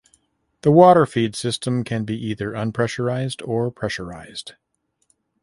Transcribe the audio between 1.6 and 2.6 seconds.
can be either